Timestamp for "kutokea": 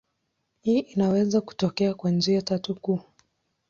1.41-1.93